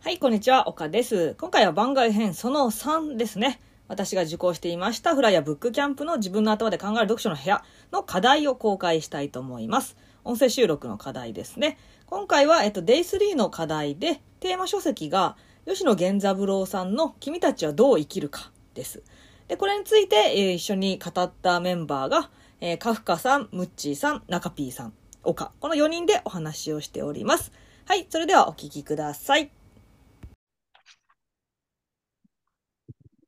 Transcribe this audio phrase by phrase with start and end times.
[0.00, 1.36] はい、こんにちは、岡です。
[1.38, 3.60] 今回は番外編その3ですね。
[3.86, 7.62] 私が受講していましたフライヤーブックキャンプの自分の頭で考える読書の部屋
[7.92, 9.96] の課題を公開したいと思います。
[10.24, 11.78] 音声収録の課題ですね。
[12.06, 19.04] 今回は、えっと、Day3 の課題で、テーマ書籍が吉野源三郎さんの君たちはどう生きるかです。
[19.46, 22.30] で、これについて、えー一緒に語ったメンバーが、
[22.60, 24.92] えーカフカさん、ムッチーさん、中ピーさん、
[25.22, 25.52] 岡。
[25.60, 27.52] この4人でお話をしております。
[27.86, 29.50] はい、それではお聞きください。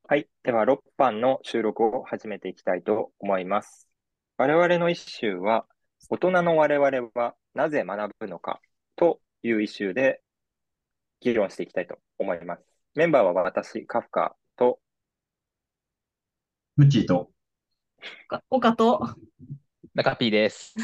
[0.07, 0.29] はい。
[0.43, 3.89] では、6番の収録を始めていきたいと思います。
[4.37, 5.67] 我々の一周は、
[6.11, 8.61] 大人の我々はなぜ学ぶのか
[8.97, 10.21] という一周で
[11.21, 12.63] 議論していきたいと思います。
[12.95, 14.79] メンバーは私、カフカと、
[16.77, 17.31] ムッチーと、
[18.51, 19.01] 岡と、
[19.95, 20.75] 中 P です。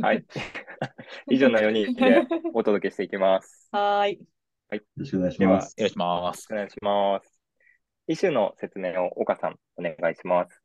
[0.00, 0.24] はい。
[1.30, 3.68] 以上の4人でお届けしていきます。
[3.70, 4.20] はーい。
[4.72, 5.74] よろしくお願いします。
[5.76, 6.48] よろしくお願いします。
[6.50, 7.40] お願いします。
[8.06, 10.62] 一周の説明を岡さん、お願いします。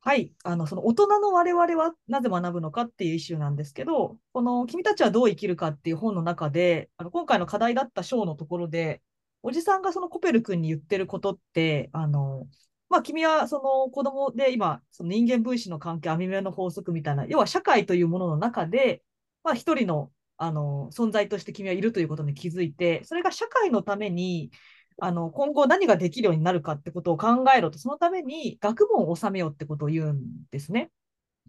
[0.00, 0.32] はい。
[0.42, 9.02] あの、その大人の我々はなぜ学ぶのかっていうイシューなんですけど、この君たちはどう生きるかっていう本の中で、あの、今回の課題だった章のところで、
[9.42, 12.48] おじさんがそのコペル君に言ってることって、あの、
[12.94, 19.02] まあ、君はその子供で今、その人間分子の関係、網目の法則みたいな、要は社会というものの中で、
[19.42, 24.52] まあ、一人の、あの、存在として君はいるということに気づいて、それが社会のために、
[25.00, 30.22] あの、今後何ができるようになるかってことを考えろと、そのために学問を収めようってことを言うん
[30.52, 30.92] ですね。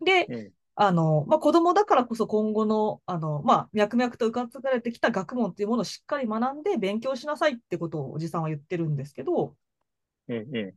[0.03, 9.55] で、うんあの、まあ、子供だからこそ今後の、あの、まあ、脈々と受か継がれてきた学問っていうものをしっかり学んで勉強しなさいってことをおじさんは言ってるんですけど、
[10.27, 10.75] うんう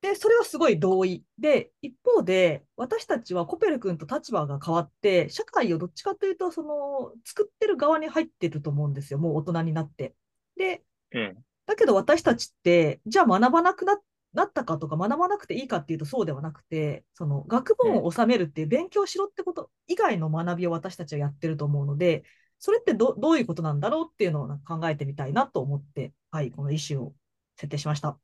[0.00, 1.24] で、それはすごい同意。
[1.38, 10.14] で、一方で、私たちはコペル君と立場が変わって、社会をどっちかというと、その、作ってる側に入ってると思うんですよ、もう大人になって。
[10.56, 11.18] で、ん。
[11.18, 11.44] うん。
[11.66, 13.98] だけど私たちって、じゃあ学ばなくな
[14.34, 22.24] なったかとか学ばなくていいかっていうとそうではなくて、その学問を収めるっていう勉強しろってこと以外の学びを私たちはやってると思うので、
[22.58, 27.14] それってどどういうことなんだろうっていうのを考えてみたいなと思って、はい、このイシューを
[27.56, 28.18] 設定しました。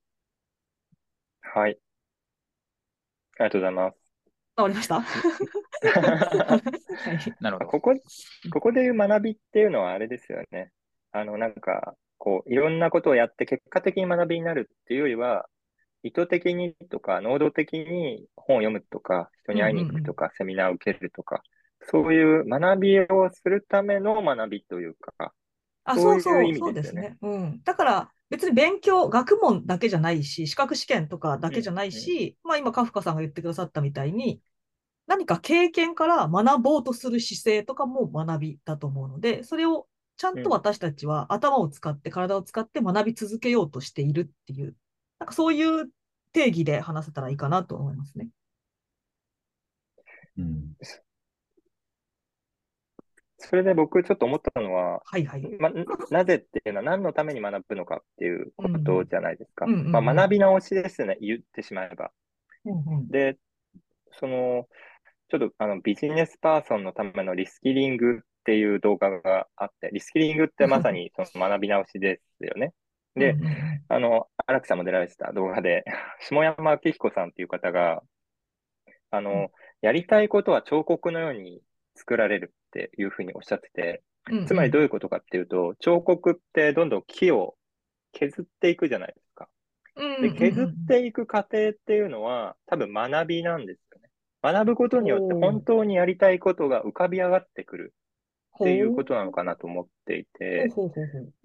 [1.54, 1.78] はい。
[3.38, 4.04] ありがとうございます。
[4.62, 5.00] わりました？
[5.84, 7.34] はい。
[7.40, 7.70] なるほど。
[7.70, 7.94] ここ、
[8.52, 10.72] ここでいう学びっていうのはあれですよね。
[11.12, 15.46] あの、なんか、こう、いろんなことをやって結果的に学びになるっていうよりは、
[16.02, 21.42] 意図的にとか、能動的に本を読むとか、人に会いに行くとか、セミナーを受けるとか、
[21.82, 25.32] そういう学びをするための学びというか、
[25.84, 27.16] あ、そういう意そうそう、ですすね。
[27.22, 27.62] うん。
[27.64, 34.40] だから、別に勉強、学問だけじゃないし、資格試験とかだけじゃないし、まあ今、カフカさんが言ってくださったみたいに、
[35.06, 44.76] 何か経験から学ぼうとする姿勢とかも学びだと思うので、それをちゃんと私たちは頭を使って、体を使って学び続けようとしているっていう、
[45.20, 45.90] なんかそういう
[46.32, 48.28] 定義で話せたらいいかなと思いますね。
[50.36, 50.76] うん。
[53.48, 55.42] それで僕ちょっと思ったのは、はいはい。
[55.58, 55.70] ま、
[56.10, 59.66] なぜっていうのは何のために学ぶのかっていうことじゃないですか。
[59.66, 62.10] うんうんうんまあ、学び直しですね、言ってしまえば。
[62.64, 63.36] うんうんで、
[64.18, 64.66] その、
[65.28, 72.72] ちょっとあのビジネスパーソンのためのリスキリングっていう動画があって、リスキリングってまさにその学び直しですよね。
[73.16, 73.54] でうんうんうん
[73.88, 75.84] あの、荒木さんも出られてた動画で、
[76.20, 78.02] 下山明彦さんっていう方が、
[79.10, 79.50] あの、
[79.82, 81.60] やりたいことは彫刻のように
[81.94, 87.56] 作られるっていうふうにおっしゃってて、うんうんつまりどういうことかっていうと、彫刻ってどんどん木を
[88.12, 89.48] 削っていくじゃないですか。
[90.22, 94.08] で、削っていく過程っていうのは多分学びなんですよね。
[94.42, 97.94] 学ぶことによって本当にやりたいことが浮かび上がってくる
[98.56, 100.70] っていうことなのかなと思っていて、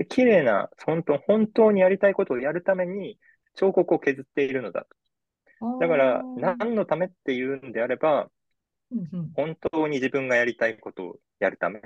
[0.07, 3.19] 綺麗な、本当、本当にやりたいことをやるために
[3.55, 4.87] 彫刻を削っているのだ
[5.59, 5.79] と。
[5.81, 8.29] だから、何のためっていうんであれば、
[9.35, 11.81] 本当に自分がやりたいことをやるため？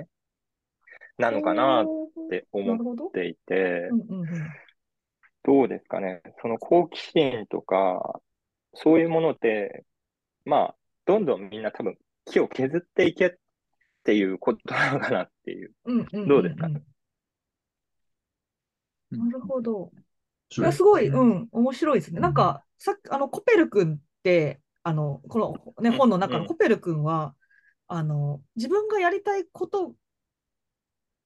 [1.17, 1.85] なのかなっ
[2.29, 3.11] て思っ。
[3.11, 3.89] ていて。
[3.91, 4.29] う、んうんうん
[5.45, 6.21] どうですかね？
[6.41, 8.21] その好奇心とか、
[8.73, 9.83] そういうものって、
[10.45, 10.75] まあ、
[11.05, 13.31] どんどんみんな多分木を削っていけっ
[14.05, 15.73] ていうことなのかなっていう。
[15.83, 16.81] うんうんうんどうですかね？
[19.11, 19.91] なるほど。
[20.55, 22.21] い面や、すごい、ねうん、面白いですね。
[22.21, 27.35] なんか、さっき、あの、コペル君って、あの、この、ね、うん本の中うんのコペル君は、
[27.87, 29.95] あの、自分がやりたいこと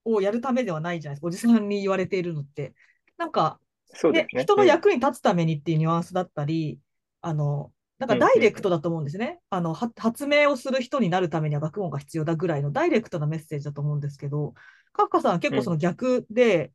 [0.06, 1.27] をやるためではないじゃないですか。
[1.27, 2.74] おじさんに言われているのって。
[3.18, 3.59] なんか、
[3.94, 4.44] ね、そうですね。
[4.44, 6.80] 人の役に立つためにっていうニュアンスだったり、
[7.21, 9.39] あの、なんかダイレクトだと思うんですね。
[9.50, 14.54] あの、は発明をする人になるためには学問が必要だぐらいのダイレクトなメッセージだと思うんですけど、
[14.94, 16.71] カフカさんは結構その逆で、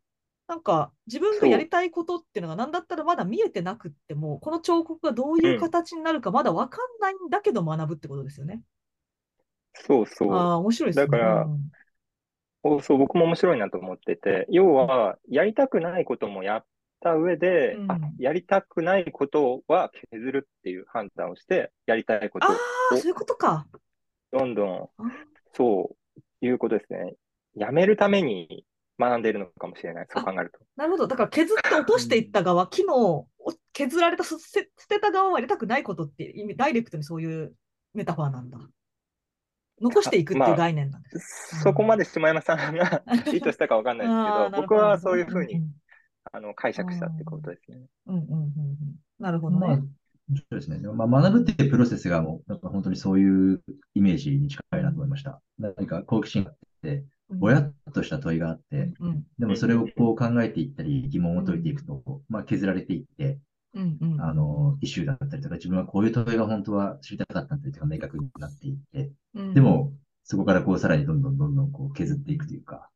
[0.53, 8.61] なんか自分がやりたいことっていうのが何だったらまだ見えてなくっても、この彫刻がどういう形になるかまだ分かんないんだけど学ぶってことですよね。
[9.73, 10.35] そうそう。
[10.35, 11.07] ああ、面白いですね。
[11.07, 11.71] だからうん
[12.65, 16.65] おそう、僕も面白いなと思ってて、要は、やりたくないこともやっ
[17.01, 22.57] た上で、うんあ、やりたくないことは削るっていう判断をして、やりたいことあをあ、
[22.91, 23.67] そういうことか。
[24.31, 25.11] どんどん、あ
[25.55, 25.97] そ
[26.43, 27.15] ういうことですね。
[27.55, 28.65] やめるために
[28.99, 30.07] 学んでいるのかもしれない。
[30.09, 30.61] そう考えると。
[30.77, 31.07] なるほど。
[31.07, 33.27] だから削って落としていった側、機能を
[33.73, 37.55] 削られた、捨て捨てた側はやりたくないことって意味、ダイレクトにそういう
[37.95, 38.59] メタファーなんだ。
[39.81, 41.61] 残していくっていう概念なんです。
[41.61, 43.03] そこまで下山さんが
[43.33, 45.73] 意図したかわかんないですけど、僕はそういうふうにん
[46.31, 47.83] あの解釈したってことですね。
[48.07, 48.53] うんうんうんうん
[49.19, 49.83] なるほどまあ、ね。
[50.29, 50.79] 面白いですね。
[50.79, 53.63] でもまあ、学ぶっていうプロセスがもう、なんか本当にそういう
[53.95, 55.41] イメージに近いなと思いました。
[55.59, 57.05] 何か好奇心があって、
[57.39, 63.39] ぼやっとした問いがあって、うんでもそれをこう考えていったり、疑問を解いていくと、まあ、削られていって、
[63.75, 69.93] うんうんあの、イシューだったりとか、自分はこういう問いが本当は知りたかったんだというか、明確になっていって、うんでも、
[70.25, 72.89] そこからこう、さらにどんどんどんどんこう削っていくというか、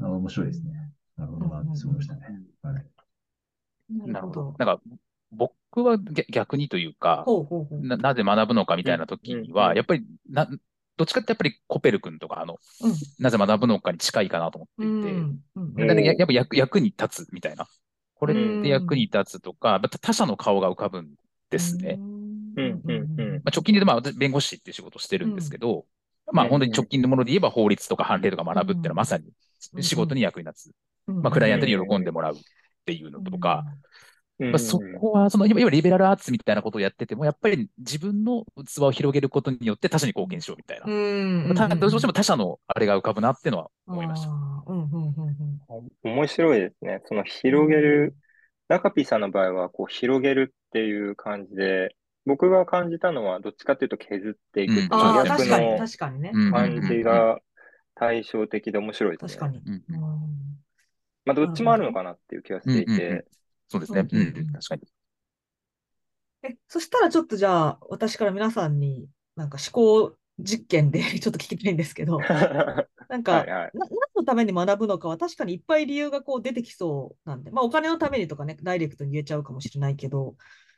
[0.00, 0.70] あ面白いですね。
[1.16, 2.20] なるほどな、そう思いましたね。
[2.62, 2.86] はい
[4.06, 4.54] なるほど。
[4.58, 4.80] なんか、
[5.32, 5.52] 僕
[5.84, 7.86] は逆逆にというか、ほうほうほう。
[7.86, 10.48] ななぜ学ぶのかみたいな時には、うんうんやっぱりな、
[11.00, 12.94] どっちかってやっぱりコペル君とか、あの、うん。
[13.18, 15.40] なぜ学ぶのかに近いかなと思っていて、うん
[15.78, 17.66] うんややっぱ役役に立つみたいな。
[18.16, 21.14] これうんって役に立つとか、他者の顔が浮かぶん
[21.48, 21.96] ですね。
[21.98, 22.52] うん。
[22.54, 23.32] うんうんうん。
[23.36, 25.86] まあ、直近で言うと、まあ、私弁護士っていう仕事をしてるんですけど、
[26.30, 26.50] まあ、うん。
[26.50, 29.32] 本当に直近のもので言えば法律とか判例とか学ぶっていうのはまさに
[29.82, 30.72] 仕事に役に立つ。
[31.08, 32.38] うんまあ、クライアントに喜んでもらうっ
[32.84, 33.80] ていうのとか、うん
[34.40, 40.86] まあ、そこは、その、今、リベラルアーツみたいなことをやってても、やっぱり自分の器を広げることによって他者に貢献しようみたいな。
[40.86, 40.90] う
[41.52, 44.28] んたどうしても他者のあれが浮かぶなっていうのは思いました。
[44.28, 45.88] あーうんうんうんうん。
[46.02, 47.00] 面白いですね。
[47.06, 48.14] その広げる、
[48.68, 51.96] 中 P さんの場合は、こう、広げるっていう感じで、
[52.26, 54.94] 僕が感じたのは、どっちかっていうと削っていくっていううん。
[54.94, 55.66] ああ、逆確かに、
[56.34, 57.40] の感じが
[57.94, 59.36] 対照的で面白いですね。
[59.36, 59.62] 確かに。
[61.24, 63.24] まあ、どっちもあるのかなっていう気がしていうんうんうんて、
[63.70, 64.00] そうですね。
[64.00, 64.82] うん確かに。
[66.42, 72.18] え、そしたらちょっとじゃあ、私から皆さんに、なんか思考実験で ちょっと聞きたいんですけど、
[73.08, 73.70] なんか、はいはい。
[73.74, 80.36] な何のために学ぶのかは確かにいっぱい理由がこう出てきそうなんで、まあお金のためにとかね、ダイレクトに言えちゃうかもしれないけど、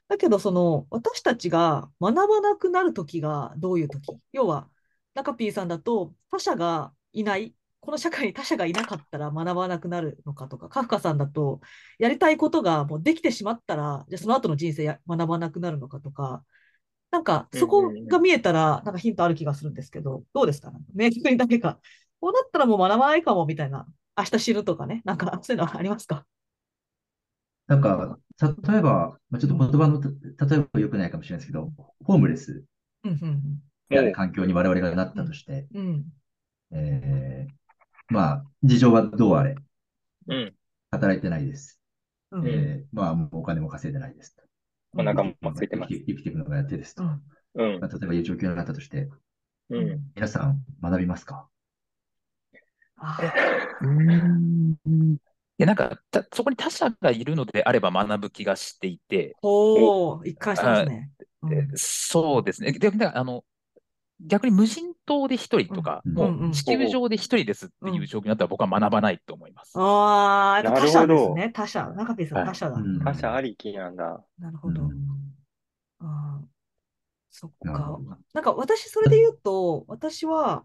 [0.08, 4.68] だけどその私たちが学ばなくなるときがどういうとき要は、
[5.14, 11.60] 中 P さんだと他者がいない、この社会に他者がいなかったら学ばなくなるのかとか、カフカさんだと
[11.98, 16.44] やりたいことがもうできてしまったら、じゃあその後の人生や学ばなくなるのかとか、
[17.12, 20.70] なんかそこが見えたら、なんかヒントある気がするんですけど、どうですか？
[20.72, 21.80] なんか明確にだけか。
[22.20, 23.86] こうなったらもう学ばないかもみたいな、
[24.18, 26.26] 明日死ぬとかね、なんか そういうのはありますか？
[27.66, 31.72] なんか、例えば、まあ、ちょっと言葉のた例えば良くないかもしれないですけど、
[32.04, 32.64] ホームレス
[33.04, 36.12] うんうんみたいな環境に我々がなったとして、うん。
[36.70, 37.61] うんえー
[38.12, 39.56] まあ、事情はどうあれ、
[40.28, 40.54] うん。
[40.90, 41.80] 働いてないです。
[42.30, 44.42] うんえーまあ、もうお金も稼いでないですと。
[44.94, 46.00] お腹も空いてます生。
[46.14, 47.02] きていくのがやってですと。
[47.02, 47.22] うん
[47.54, 47.88] うんま。
[47.88, 49.08] あ、例えばいう状況になったとして、
[49.70, 50.12] うん。
[50.14, 51.48] 皆さん学びますか？
[52.96, 53.20] あ
[53.82, 54.76] うん。
[55.14, 55.18] い
[55.58, 61.10] や、なんか、たそこに他者がいるのであれば学ぶ気がしていて、ほう、一貫してますね。
[61.42, 62.72] うんえそうですね。
[62.72, 63.44] で、であの、
[64.26, 69.72] 逆に無人島で一人とか、うんもうんうんう地球上で一人ですっていう状況になったら僕は学ばないと思います。
[69.76, 71.50] ああ、やっぱ他者ですね。
[71.54, 71.92] 他者。
[71.96, 72.76] 中 P さん、他者だ。
[72.76, 74.24] うん他者ありきなんだ。
[74.38, 74.82] なるほど。
[74.82, 74.90] うん
[76.00, 76.46] あー
[77.34, 77.98] そっか
[78.34, 80.64] なんか私、それで言うと、私は、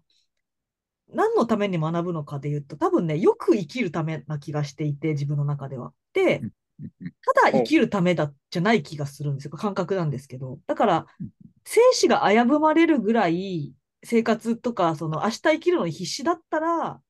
[1.13, 5.93] 何のために学ぶのかで言うと、多分ね、よく生きるためな気がしていて、自分の中では。
[6.13, 9.51] で、うんうんただ生きるためだじゃない気がするんですよ。
[9.51, 10.59] 感覚なんですけど。
[10.67, 11.29] だからうん、
[11.65, 17.01] 生死が危ぶまれるぐらい、生活とか、その明日生きるのに必死だったら、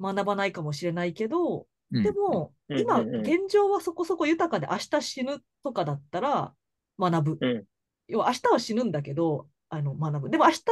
[0.00, 6.54] 学ばないかもしれないけど、うんでも、うん今、現状はそこそこ豊かで明日死ぬとかだったら
[6.98, 7.46] 学ぶ。
[7.46, 7.64] うん
[8.08, 10.30] 要は明日は死ぬんだけど、あの学ぶ。
[10.30, 10.62] でも明日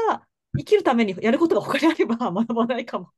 [0.57, 3.11] 生きるためにやることが他にあれば 学ばないかも。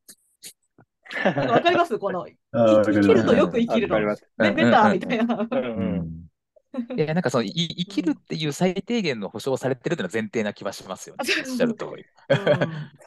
[1.25, 1.98] わかります？
[1.98, 3.98] この、生きるとよく生きるの。
[4.38, 5.48] ベベターみたいな。
[6.94, 11.25] いや、なんかその、い生きるっていう最低限の保証をされてるっていうのは前提な気はしますよね。
[11.26, 12.04] あおっしゃる通り。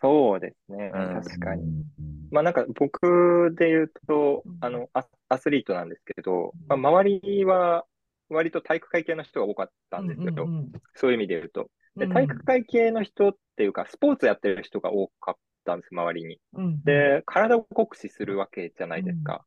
[0.02, 0.92] そうですね。
[0.94, 1.64] うん確かに。
[1.64, 1.84] うん
[2.32, 7.86] まあなんか僕で言うとうん、あの、アアスリートなんですけど、まあ、周りは
[8.30, 10.28] 割と体育会系の人が多かったんですよ。
[10.30, 11.70] うんうんうんそういう意味で言うと。
[11.96, 15.36] で、うん体育会系の人っていうか、スポーツやってる人が多かっ
[15.70, 16.40] たんです、周りに。
[16.54, 19.46] うんで、体を酷使するわけじゃないですか。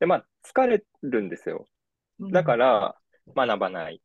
[0.00, 1.66] で、まあ、疲れるんですよ。
[2.20, 2.32] うん。
[2.32, 2.96] だから、
[3.34, 4.02] 学ばない。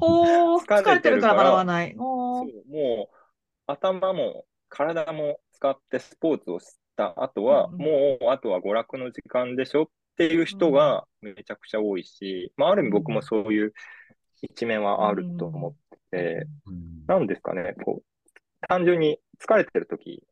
[0.00, 1.94] ほー、疲れてるから学ばない。
[1.94, 3.16] もう、
[3.66, 9.86] 頭も体も使ってスポーツをした後は、もう、あとは娯楽の時間でしょっ
[10.16, 13.74] ていう人がめちゃくちゃ多いし、まあ、ある意味僕もそういう
[14.42, 15.96] 一面はあると思って。
[16.10, 18.04] て、うんなんですかね、こう、
[18.68, 20.24] 単純に疲れてるとき、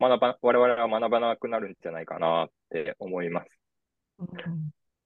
[0.00, 3.58] 学ば、我々は学ばなくなるんじゃないかなって思います。
[4.18, 4.28] うん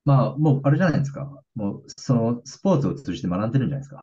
[0.05, 1.31] まあ、もうあれじゃないですか。
[1.55, 4.03] もう、そのスポーツを通じて学んでるんじゃないですか。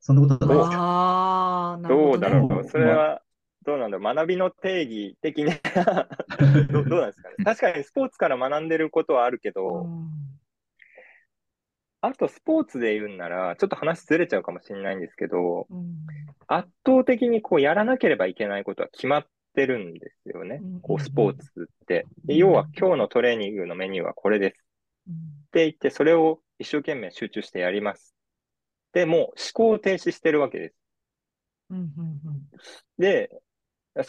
[0.00, 0.76] そんなことないですか？
[0.78, 2.12] あー、なるど。
[2.12, 3.20] うだろうそれは、
[3.66, 5.52] どうなんだろう学びの定義的に
[6.72, 10.08] どどうなんですかね確かにスポーツから学んでることはあるけど、うん
[12.00, 16.06] あとスポーツで言うんなら、ちょっと話ずれちゃうかもしれないんですけど、うん
[16.46, 19.26] 圧倒的にこうやらなければいけないことは決まっ
[19.58, 20.80] てるんですよねうん。
[20.80, 22.06] こうスポーツって。
[22.24, 24.64] でうん要は今日のトレーニングのメニューはこれです。
[25.08, 28.14] うんって言って、それを一生懸命集中してやります。
[28.92, 30.74] で、もう思考を停止してるわけです。
[32.98, 33.30] で、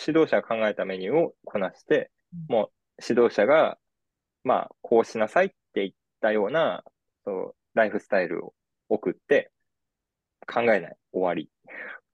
[0.07, 3.77] 指導者が考えたメニューをこなして、うんもう指導者が、
[4.43, 6.83] まあ、こうしなさいって言ったような、
[7.23, 8.53] そう、ライフスタイルを
[8.89, 9.51] 送って、
[10.45, 11.49] 考えない、終わり、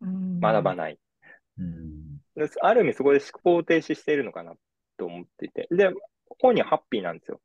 [0.01, 0.99] うん学ばない。
[1.57, 2.04] うんで
[2.61, 4.53] ある意味そこで思考を停止しているのかな
[4.97, 5.67] と思っていて。
[5.71, 5.89] で、
[6.39, 7.39] 本人はハッピーなんですよ。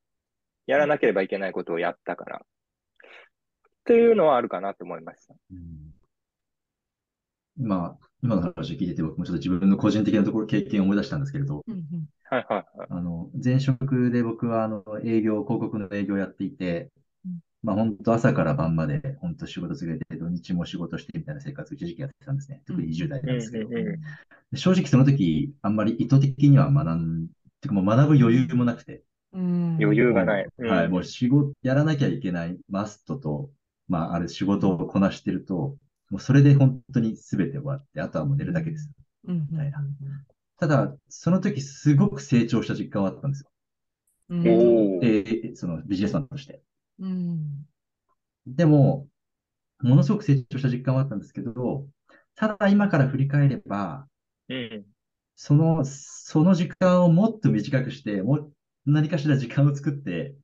[0.66, 2.38] やらなければいけないことをやったから。
[2.38, 2.40] っ
[3.85, 5.35] ていうのはあるかなと思いました。
[5.50, 5.94] うん
[7.56, 12.88] まあ、今の話を聞いてて、僕もちょっと自分の個人的なところ、経験を思い出したんですけれど、うんうんはいはいはい。
[12.88, 16.90] あの、前職で僕は、あの、営業、広告の営業をやっていてうん、
[17.62, 22.62] まあ、本当朝から晩まで、本当仕事続けて、土日も仕事してみたいな生活を一時期やってたんですね。
[22.66, 23.70] 特に20代なんですけど
[24.56, 27.28] 正直その時、あんまり意図的には学ん、
[27.60, 30.46] てかもう学ぶ余裕もなくて、うん余裕がない。
[30.58, 33.50] うんはい、もう仕事、やらなきゃいけないマストと、
[33.88, 35.76] まあ、ある仕事をこなしてると、
[36.10, 38.90] もうそれで本当に全て終わって、あとはもう寝るだけです。
[39.50, 39.78] みたいな
[40.58, 43.50] ただ、その時すごく成長した実感はあったんですよ。
[44.28, 46.62] うんおーえーそのビジネスマンとして。
[47.00, 47.66] うん
[48.47, 49.09] でも、
[49.80, 51.87] ものすごく成長した実感はあったんですけど、
[52.35, 54.07] ただ今から振り返れば、
[54.49, 54.87] うん。
[55.37, 58.52] その、その時間をもっと短くして、もう
[58.87, 60.35] 何かしら時間を作って、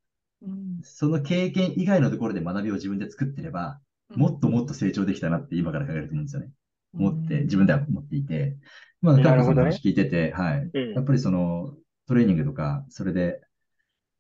[0.43, 3.81] うんその経験以外のところで学びを自分で作ってれば、
[4.15, 6.51] もっともっと成長できたなって今から考えると思うんですよね。
[6.93, 8.57] 思って、自分では思っていて。
[9.01, 10.71] まあ、なるほどねカッコさんの話聞いてて、はい。
[10.73, 11.75] うんやっぱりその
[12.07, 13.41] トレーニングとか、それで、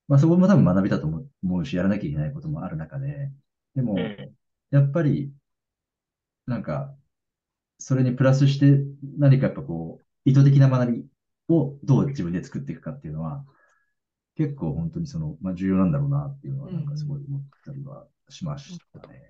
[0.08, 3.30] まあそこも多分学びだと思う思うし、やらなきゃいけないこともある中で、
[3.74, 4.36] でも、うん
[4.70, 5.32] やっぱり、
[6.46, 6.92] なんか、
[7.78, 8.82] それにプラスして
[9.18, 11.06] 何かやっぱこう、意図的な学び
[11.48, 13.44] をどう自分で作っていくかっていうのは、
[14.36, 19.22] 結構本当にその、まあ重要なんだろうなっていうのは、なんかすごい思ったりはしましたね。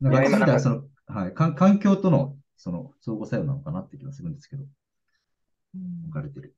[0.00, 4.64] なんか、いや今なんかその、はい、か環境との、その、相互作用なのかなって気がするんですけど、
[5.74, 6.04] うん。
[6.06, 6.56] 置かれてる。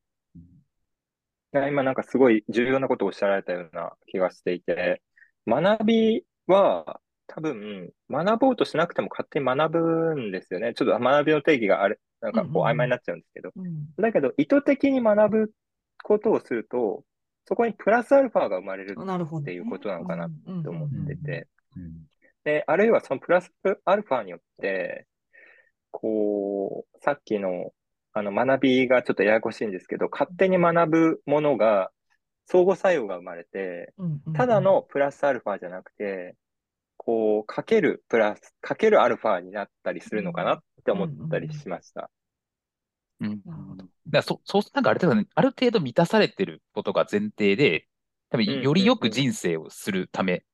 [1.52, 5.02] 今なんかすごい重要なことをおっしゃられたような気がしていて、
[5.46, 10.74] 学びは多分学ぼうとしなくても勝手に学ぶんですよね。
[10.74, 13.52] ちょっと学びの定義があれ、なんかこううんうんうん曖昧になっちゃうんですけど。
[13.56, 15.52] うんだけど意図的に学ぶ
[16.02, 17.04] ことをすると、
[17.46, 18.94] そこにプラスアルファが生まれる。
[19.40, 20.28] っていうことなのかな
[20.62, 22.08] と思ってて、うん
[22.44, 23.52] で、あるいはそのプラス
[23.84, 25.06] アルファによって、
[25.90, 27.72] こう、さっきの、
[28.18, 31.90] あの、学びがちょっとややこしいんですけど、勝手に学ぶものが、
[32.46, 36.36] 相互作用が生まれて、うんうんうんただのプラスアルファじゃなくて、
[36.96, 42.10] こう、かけるプラス、かけるアルファになったりするのかなって思ったりしました。
[43.20, 43.40] うん。
[43.44, 47.86] なるほどだからそ、そう、なんかある程度ね、ある程度満たされてることが前提で、
[48.30, 50.44] 多分うんよりよく人生をするため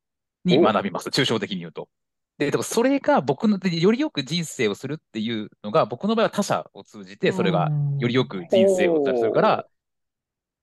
[0.44, 1.08] にお学びます。
[1.08, 1.88] 抽象的に言うと。
[2.38, 9.66] で、でもそれが僕の、でよりよく人生をするっていうのが、僕の場合は他者を通じて、それがよりよく人生をするから、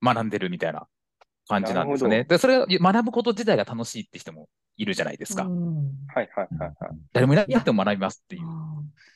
[0.03, 0.87] 学んでるみたいな
[1.47, 2.23] 感じなんですよね。
[2.25, 5.43] で、それが学ぶこと自体が楽しいって人もいるじゃないですか。
[5.43, 5.75] うん
[6.13, 6.75] はいはいはいはい。
[7.13, 8.41] 誰もいなくても学びますっていう。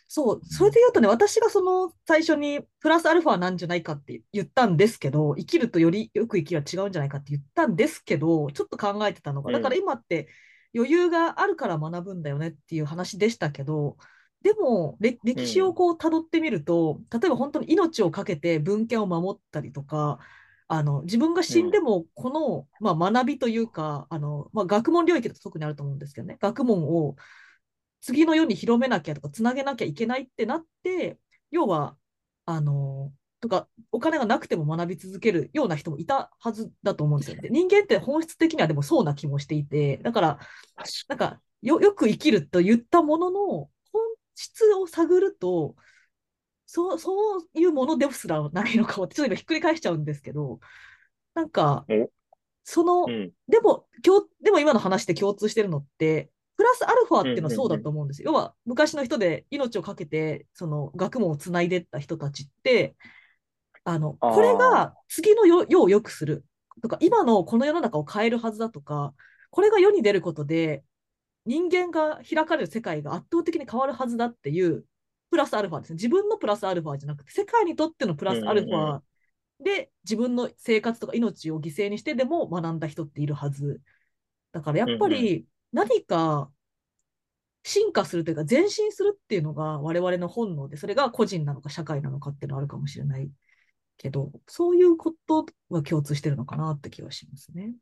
[0.08, 10.28] そう、それで言うとね、私がその最初にプラスアルファなんじゃないかって言ったんですけど、生きるとよりよく生きるは違うんじゃないかって言ったんですけど、ちょっと考えてたのが、だから今って
[10.76, 13.98] 余裕があるから学ぶんだよねっていう話でしたけど、
[14.42, 20.20] でも、れ歴史をこう辿ってみると、例えば本当に命を懸けて文献を守ったりとか、
[20.68, 26.38] あの自分が死んでもこの、まあ、学びというかあの、まあ、学問領域だと特にあると思うんですけどね。
[26.40, 27.16] 学問を
[28.02, 31.18] 次の世に広めなきゃとかつなげなきゃいけないってなって
[31.52, 31.98] 要は
[32.46, 33.12] あの
[33.46, 37.50] とかお金がなくても学び続けるような人もいたはずだと思うんですよね。
[37.52, 40.40] 人間って本質的にはでもそうな気もしていてだから
[41.08, 43.70] なんかよよく生きると言ったものの本
[44.34, 45.76] 質を探ると
[46.66, 50.60] そうそういうものですらないのかもってちょっと今ひっくり返しちゃうんですけど
[51.36, 52.10] なんかお
[52.64, 53.32] その、うん。
[53.48, 58.32] でも共でも今の話で共通してるのってプラスアルファっていうのはそうだと思うんですよ。
[58.32, 62.96] 要は昔の人で命を懸けてその学問をつないでった人たちって
[63.86, 66.44] あのこれが次の世世を良くする。
[66.82, 69.14] とか今のこの世の中を変えるはずだとか
[69.50, 70.84] これが世に出ることで
[71.46, 74.84] 人間が開かれる世界が圧倒的に変わるはずだっていう
[75.32, 75.96] プラスアルファですね。
[75.96, 79.00] 自分のプラスアルファじゃなくて世界にとってのプラスアルファ
[79.64, 83.82] で自分の生活とか命を犠牲にしてでも学んだ人っているはず。
[84.52, 86.50] だからやっぱり何か
[87.64, 93.30] 進化するというか前進するっていうのが我々の本能で、それが個人なのか社会なのかっていうのはあるかもしれない
[93.98, 97.74] けど、そういうことは共通してるのかなって気はしますね。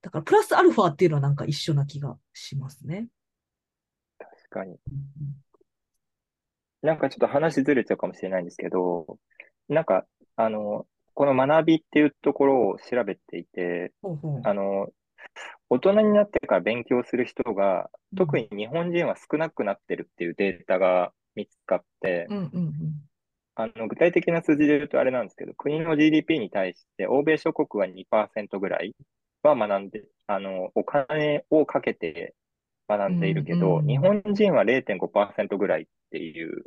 [0.00, 3.08] だからプラスアルファっていうのはなんか一緒な気がしますね。
[4.18, 4.72] 確かに。
[4.72, 4.78] うん
[6.82, 9.18] なんかちょっと話ずれちゃうかもしれないんですけど、
[9.68, 14.88] なんか、あの、この学びっていうところを調べていて、ほうほうあの、
[15.68, 22.72] 大人になってから勉強する人が、特に日本人は少なくなってるっていうデータが見つかってう、んうんうん
[23.60, 28.94] あの、具体的な数字で言うとあれなんですけど、国の GDP に対して、欧米諸国は2%ぐらい
[29.42, 32.34] は学んで、あの、お金をかけて
[32.88, 36.66] 学んでいるけど、うんうん日本人は0.5%ぐらいっていう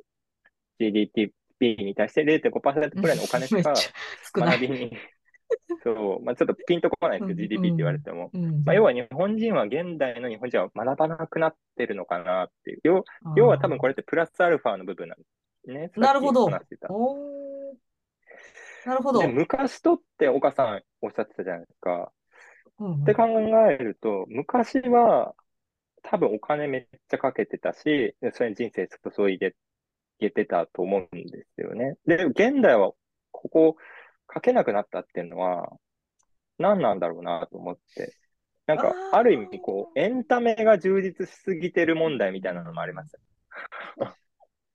[0.80, 3.74] GDP に対して0.5%ぐらいのお金しか。
[4.36, 4.98] 学びに、
[5.84, 8.30] そう、まあちょっとピンとこないですけど、うん GDP って言われても。
[8.34, 12.80] うんまあ、要は日本人は現代の日本人は学ばなくなってるのかなっていう。
[12.84, 13.04] 要
[13.36, 15.26] 要は多分これってプラスアルファの部分なんで
[15.64, 15.92] すね。
[15.96, 16.60] なるほどな
[18.96, 19.22] るほど。
[19.22, 22.12] で、昔とって岡さんおっしゃってたじゃないですか。
[22.80, 23.28] うんうんって考
[23.70, 25.36] えると、昔は
[26.04, 29.52] 多分お金めっちゃかけてたし、でそれに人生注いでい
[30.20, 31.98] けてたと思うんですよね。
[32.08, 32.94] で、現代は
[33.32, 33.76] ここ
[34.32, 35.74] かけなくなったっていうのは
[36.58, 38.16] 何なんだろうなと思って。
[38.68, 43.20] なんか、ある意味、こう、エンタメが充実しすぎてる問題みたいなのもあります。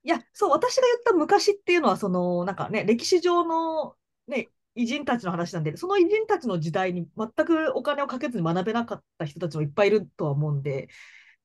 [0.02, 3.94] いや、そう、私が言った昔っていうのは、その、なんかね、歴史上の、
[4.26, 10.88] ね、偉人たちの話なんで、その偉人たちの時代に全くお金をかけずに学べなかった人たちもいっぱいいるとは思うんで、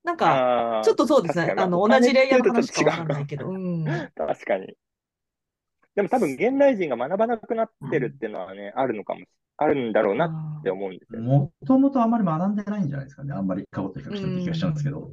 [0.04, 3.86] なんか、ちょっとそうですねあの、まあ同じレイヤーの話かわかんないけど、うん。
[4.15, 4.76] 確かに。
[5.95, 9.27] でも多分、現代人が学ばなくなってるっていうのはね、あるのかもし、
[9.58, 10.25] あるんだろうな
[10.60, 11.27] って思うんですよね。
[11.27, 13.34] もともとあんまり学んでないんじゃないですかね。
[13.34, 15.12] あんまり過去と比較した気がしちゃうんですけど。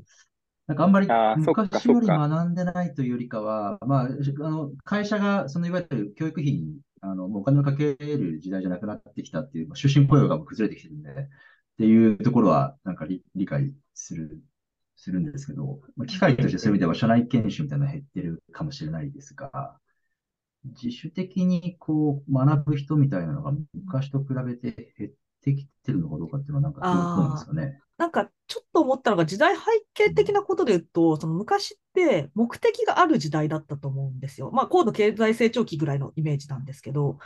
[0.68, 11.14] なんかあんまり昔より学んでないというよりかは、まあ、あの会社がそのいわゆる教育費にあのお金をかける時代じゃなくなってきたっていう、まあ終身雇用が崩れてきてるんで、っ
[11.78, 14.42] ていうところはなんか理理解する、
[14.96, 19.78] するんですけど、まあ、機会としてそういう意味では社内研修みたいなのが減ってるかもしれないですが、
[20.68, 25.10] 自主的にこう学ぶ人みたいなのが昔と比べて減っ
[25.42, 27.80] てきてるのかどうかっていうのはなんかどうなんですかね。
[27.96, 29.62] なんかちょっと思ったのが時代背
[29.94, 34.50] 景的なことで言うと、その昔って目的がある時代だったと思うんですよ。
[34.52, 37.18] まあ高度経済成長期ぐらいのイメージなんですけど、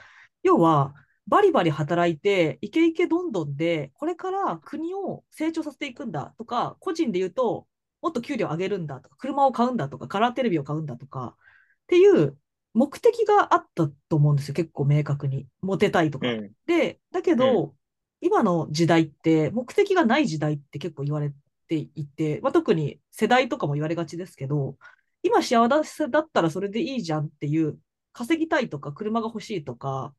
[0.42, 0.94] 要は
[1.26, 7.66] バリバリ働いてイケイケどんどんでこれから国を成長させていくんだとか、個人で言うと
[8.00, 12.36] もっと給料上げるんだとか、車を買うんだとか、カラーテレビを買うんだとかっていう
[12.74, 15.46] 目的があったと思うんですよ、結構明確に。
[15.60, 16.26] モテたいとか。
[16.26, 16.50] うん。
[16.66, 17.74] で、だけど、
[18.20, 21.32] 今の時代って目的がない時代って結構言われ
[21.68, 24.76] ていて、まあ、特に世代とかも言われがちですけど、
[25.22, 27.78] 今幸せだったらそれでいいじゃんっていう、
[28.12, 30.14] 稼ぎたいとか車が欲しいとか、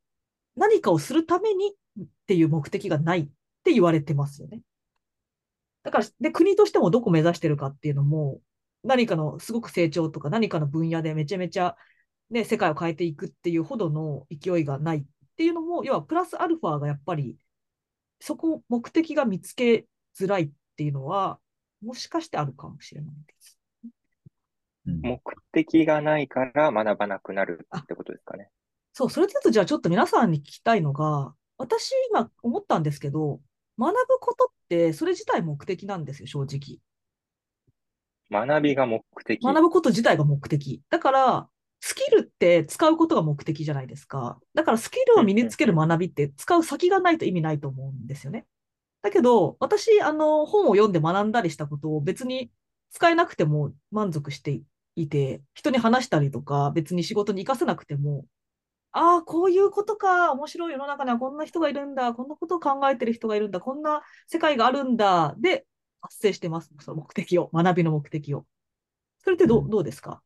[0.56, 3.28] 何かをするためにっていう目的がないっ
[3.64, 4.62] て言われてますよね。
[5.84, 8.40] だから、で、国としてもどこ目指してるかっていうのも、
[8.84, 11.78] 何かのすごく成長とか何かの分野でめちゃめちゃ、
[12.34, 15.04] ね、世界を変えていくっていうほどの勢いがないっ
[15.38, 17.38] ていうのも、要はプラスアルファがやっぱり
[18.20, 19.86] そこ目的が見つけ
[20.18, 21.40] づらいっていうのは、
[21.84, 23.60] もしかしてあるかもしれないです。
[24.88, 25.20] うん目
[25.52, 28.50] 的がないから学ばなくなるってことですかね。
[28.94, 33.40] そう、それで言うと、じゃあちょっと皆さんに聞きたいのが、私今思ったんですけど、
[33.78, 36.80] 学ぶことってそれ自体目的なんですよ、正直。
[38.32, 39.42] 学びが目的。
[39.42, 40.82] 学ぶこと自体が目的。
[40.90, 41.50] だから、
[41.86, 44.40] スキルって使うことが目的じゃないですか。
[44.54, 48.46] だからスキルを身につける学びって使う先がないと意味ないと思うんですよね。
[49.02, 52.50] だけど、私、あの、本を読んで学んだりしたことを別に
[52.92, 54.62] 使えなくても満足して
[54.96, 58.26] いて、人に話したりとか、別に仕事に活かせなくても、
[58.94, 65.66] ああ、こういうことか、面白い世の中にはこんな人がいるんだ、こんなことを考えてる人がいるんだ、こんな世界があるんだ、で、
[66.02, 68.46] 達成してます、その目的を、学びの目的を。
[69.26, 70.22] それってど,、うどうですか？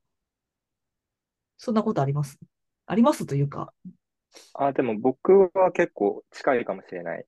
[1.57, 2.37] そんなことあります？
[2.85, 3.73] ありますというか。
[4.53, 7.21] あ、でも僕は結構近いかもしれない。
[7.21, 7.25] っ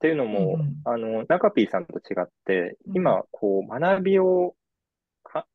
[0.00, 4.54] ていうのも、うんうんあの、中 P さんと違って、うん今、こう、学びを
[5.22, 5.46] か、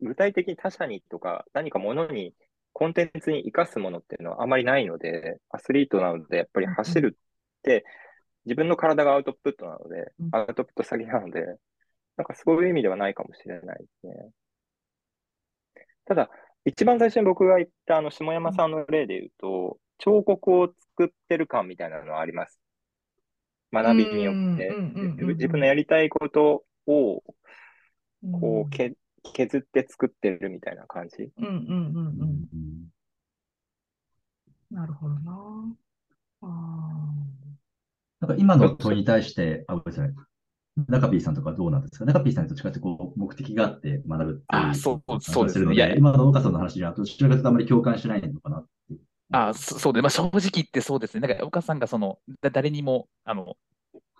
[0.00, 2.34] 具体的に他者にとか、何かものに、
[2.72, 7.84] コンテンツに生かすものっていうのはあまりないので、アスリートなので、やっぱり走るって、
[8.46, 11.44] 自分の体がアウトプットなのでうん、アウトプット先なので、
[12.16, 14.30] なんかそういう意味ではないかもしれないですね。
[16.06, 16.30] ただ、
[16.64, 22.60] 一番最初に僕が言ったあの下山さんの例で言うと、彫刻を作ってる感みたいなのはあります。
[23.72, 24.74] 学びによって
[25.34, 27.22] 自分のやりたいことを
[28.32, 28.92] こうけ
[29.34, 31.30] 削って作ってるみたいな感じ。
[31.38, 32.28] うんうんうんううん。
[32.54, 32.88] ん
[34.70, 35.76] なるほどな。
[36.42, 36.46] あ
[38.20, 40.31] なんか今の問いに対して、あ、ごめんなさい。
[40.88, 42.04] 中 P さんとかどうなんですか？
[42.04, 48.96] 中 P さんにどっちかってこう目的があって学ぶっていうあそうそうですねるのいや今の岡さんの話にはどちらかというとあまり共感しないのかなって。
[49.34, 51.26] あ、そそうで、まあ、正直言ってそうですね。
[51.26, 53.56] なんか、岡さんがその、だ誰にも、あの、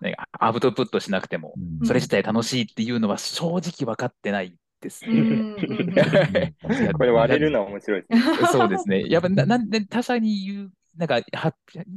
[0.00, 5.54] ね、アウトプットしなくても、うんそれ自体楽しいっていうのは正直分かってないですね。
[6.96, 8.36] これ割れるのは面白いですね。
[8.50, 9.04] そうですね。
[9.08, 11.54] やっぱな、なんで他者に言う、なんか、は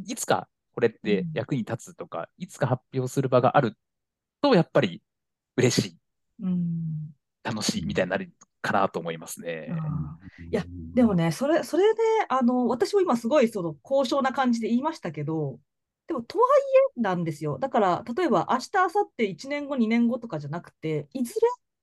[0.07, 3.77] いつかこれって役に立つとか、いつか発表する場がある
[4.49, 5.01] と、やっぱり
[5.57, 5.97] 嬉しい、
[6.43, 8.31] うん楽しいみたいになる
[8.61, 9.69] かなと思いますね。
[9.71, 10.17] あ
[10.49, 10.63] いや
[10.95, 15.59] でもね、それ、それで、あの、私も今すごいその高尚な感じで言いましたけど、
[16.07, 16.61] でも、とはい
[16.97, 17.59] えなんですよ。
[17.59, 21.35] だから、例えば、明日、明後日、1年後、2年後とかじゃなくて、いず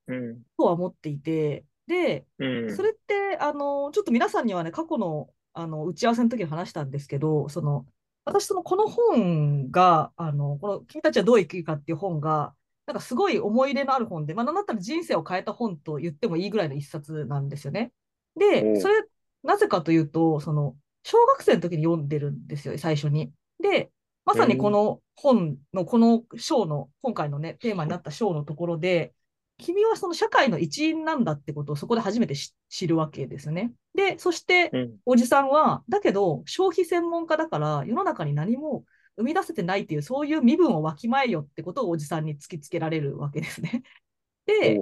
[0.09, 0.43] れうん。
[0.59, 2.77] とは思っていて、で、うん。
[2.77, 7.87] それって、あの、ちょっと皆さんにはね、過去の、あの、打ち合わせの時に話したんですけど、その、
[8.25, 12.55] 私、その、この本が、あの、この、君たちはどう生きるかっていう本が、
[12.87, 17.93] なんかすごい思い入れのある本で、まあ、なんだったら人生を変えた本と言ってもいいぐらいの一冊なんですよね。
[18.37, 19.05] おで、うそれ、
[19.43, 23.33] なぜかというと、その、小学生の時に読んでるんですよ、最初に。
[23.61, 23.91] で、
[24.25, 29.15] まさにこの本の、この章の、今回のね、テーマになった章のところで、
[29.63, 33.73] 君はその社会の一員なんだってことをそこで初めて知知るわけですよね。
[33.95, 34.97] で、そして、うん。
[35.07, 38.85] おじさんは、だけど、消費専門家だから、世の中に何も
[39.17, 43.83] 生み出せてないっていう、そういう身分をわきまえよってことをおじさんに突きつけられるわけですね。
[44.47, 44.81] で、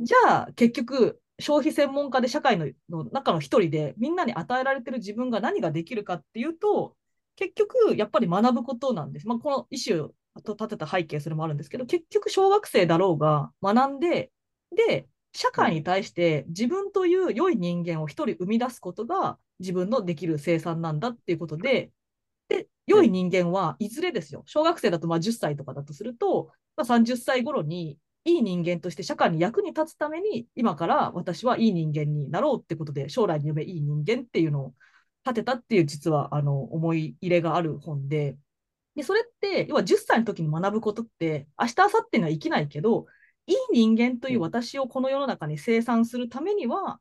[0.00, 6.96] じゃあ、結局、消費専門家で社会のの中の一人で、みんなに与えられてる自分が何ができるかっていうと、
[7.36, 9.28] 結局、やっぱり学ぶことなんです。
[9.28, 14.32] まあ、この意思を立てた背景、それもあるんですけど、結局、小学生だろうが学んで、
[14.74, 21.92] で、社会に対して自分という良い人間を一人生み出すことが自分のできる生産なんだっていうことで、
[22.48, 24.42] で、良い人間はいずれですよ。
[24.46, 34.74] 小学生だとまあ10歳とかだとすると、まあ、30歳頃にいい人間として社会に役に立つために、今から私はいい人間になろうってことで、将来に夢いい人間っていうのを
[35.24, 38.36] 立てたっていう、実はあの思い入れがある本で、
[38.96, 43.06] でそれって、要は10歳の時に学ぶことって、明日、明後日には生きないけど、
[43.46, 47.00] いい人間という私をこの世の中に生産するためには、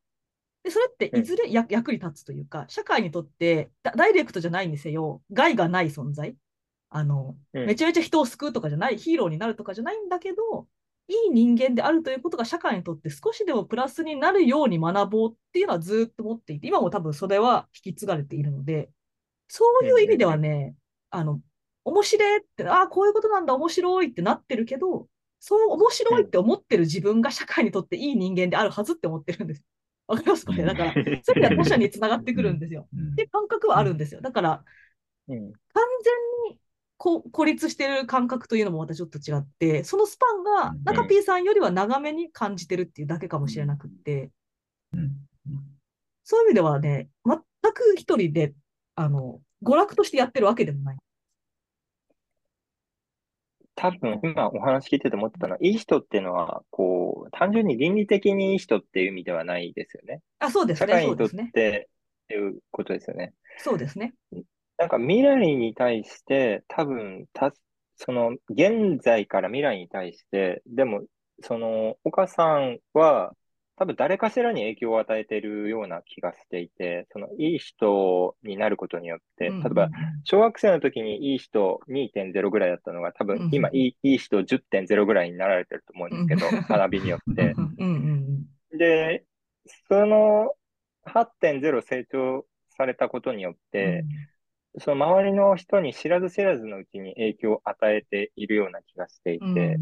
[0.63, 6.35] でそれっていずれや役に立つというか、社会にとってダダイレクトじゃないにせよ、害がない存在。
[6.89, 7.65] あの、うん。
[7.65, 10.67] めちゃめちゃ人を救うとかじゃない、ヒーローになるとかじゃないんだけど、
[11.07, 18.89] いい人間であるということが社会にとって少しでもプラスになるように学ぼうっていうのはずっと思っていて、今も多分それは引き継がれているので、
[19.47, 20.75] そういう意味ではね、
[21.09, 21.41] あの、
[21.85, 25.07] 面白いって、ああ、こういうことなんだ、面白いってなってるけど、
[25.39, 29.63] そう面白いって思ってる自分が社会にとっていい人間であるはずって思ってるんです。
[30.07, 30.63] わかりますこれ。
[30.63, 32.87] だから、そういう意味では他者につながってくるんですよ。
[32.93, 34.21] うんっていう感覚はあるんですよ。
[34.21, 34.63] だから、
[35.27, 35.37] うん。
[35.39, 35.51] 完
[36.03, 36.59] 全に
[36.97, 44.31] こ孤立してる感覚というのもまたちょっと違って、そのスパンがうん中 P さんよりは長めに感じてるっていうだけかもしれなくって、
[44.93, 45.11] うん
[46.23, 47.37] そういう意味ではね、全
[47.73, 48.53] く一人で、
[48.93, 50.97] あの、娯楽としてやってるわけでもない。
[53.79, 60.21] 多分、今お話聞いてて思ってたのは、いい人っていうのは、こう、単純に倫理的にいい人っていう意味ではないですよね。
[60.39, 61.29] あ、そうですね、社会にとっ。
[61.29, 61.47] てっ
[62.27, 63.33] ていうことですよね。
[63.57, 64.13] そうですね。
[64.77, 67.53] なんか未来に対して、多分、た、
[67.95, 71.05] その、現在から未来に対して、でも、
[71.41, 73.31] その、岡さんは、
[73.79, 79.59] 多分誰かしらに影響を与えているような気がしていて、そのいい人になることによって、うん。
[79.61, 79.89] 例えば
[80.25, 83.75] 小学生の時にいい人2.0ぐらいだったのが、多分今うん。
[83.75, 86.67] いいいい人10.0ぐらいになられてると思うんですけど、うん。
[86.67, 87.55] 学びによって。
[88.77, 89.23] で、
[89.87, 90.53] その
[91.05, 94.03] 8.0成長されたことによって、
[94.79, 99.79] その周りの人に知らず知らずのうちに影響を与えているような気がしていて、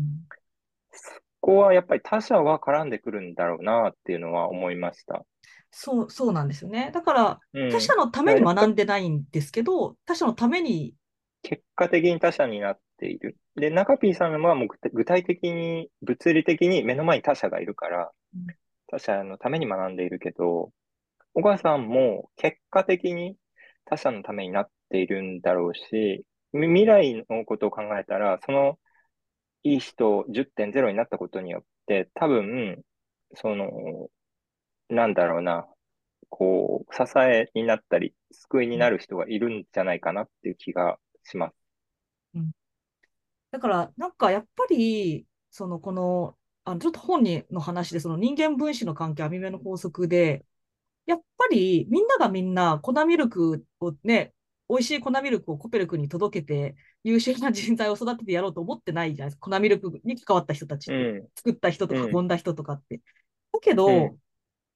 [1.48, 5.24] こはやっぱり他者は絡んでくるんだろうなっていうのは思いました。
[5.72, 6.92] そう、そうなんですよね。
[6.94, 10.94] だから、うん他者のために学んでないんですけど、他者のために、
[11.44, 13.38] 結果的に他者になっている。
[13.56, 18.48] で、中 P さんはもう具体的に、物理的に目の前に他者がいるからうん、
[18.88, 20.72] 他者のために学んでいるけど、
[21.34, 23.38] 小川さんも結果的に
[23.86, 28.80] 他者のためになっているんだろうし、み未来のことを考えたら、その
[29.74, 32.84] いい人10.0になったことによって、多分、
[33.36, 33.68] その、
[34.90, 35.68] なんだろうな、
[36.30, 41.56] こう、支えになったり、救いになる人がいるんじゃないかなっていう気がします。
[42.36, 42.52] うん
[43.52, 50.46] だから、なんかやっぱり、その、この、あの、ちょっと本にの話で、その人間分子の関係、網目の法則で、
[51.06, 54.34] やっぱりみんながみんな粉ミルクをね、
[54.70, 59.50] 美味しい粉ミルクをコペルクに届けて、優秀な人材を育ててやろうと思ってないじゃないですか。
[59.50, 61.28] 粉ミルクに関わった人たちうん。
[61.36, 63.02] 作った人とかうん運んだ人とかって。
[63.54, 64.18] だけど、うん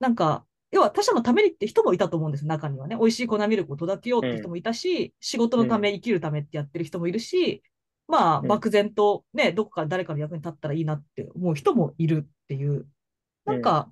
[0.01, 2.95] なんか、要は他者のためにって人もいたと思うんですよ、中にはね。
[2.95, 7.61] 美味しい粉ミルクを届けようって人もいたし、仕事のため、生きるためってやってる人もいるし、
[8.07, 12.87] まあ、うん漠然とね、どこか誰かの役に立ったらいいなって思う人もいるっていう。
[13.45, 13.91] なんか、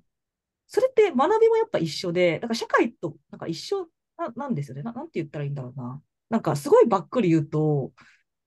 [0.66, 3.88] それって学びもやっぱ一緒で、だから社会となんか一緒
[4.20, 4.92] ななんですよねな。
[4.92, 6.02] なんて言ったらいいんだろうな。
[6.28, 7.92] なんかすごいばっくり言うと、